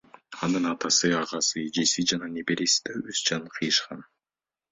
[0.45, 4.01] Анын атасы, агасы, эжеси жана небереси да өз жанын кыйышкан.